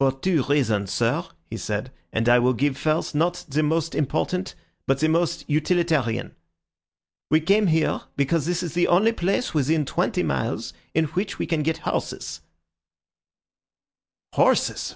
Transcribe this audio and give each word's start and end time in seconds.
"For 0.00 0.10
two 0.10 0.42
reasons, 0.42 0.90
sir," 0.92 1.24
he 1.48 1.56
said; 1.56 1.92
"and 2.12 2.28
I 2.28 2.40
will 2.40 2.54
give 2.54 2.76
first, 2.76 3.14
not 3.14 3.44
the 3.48 3.62
most 3.62 3.94
important, 3.94 4.56
but 4.84 4.98
the 4.98 5.08
most 5.08 5.44
utilitarian. 5.48 6.34
We 7.30 7.40
came 7.40 7.68
here 7.68 8.00
because 8.16 8.46
this 8.46 8.64
is 8.64 8.74
the 8.74 8.88
only 8.88 9.12
place 9.12 9.54
within 9.54 9.84
twenty 9.84 10.24
miles 10.24 10.72
in 10.92 11.04
which 11.04 11.38
we 11.38 11.46
can 11.46 11.62
get 11.62 11.78
horses." 11.86 12.40
"Horses!" 14.32 14.84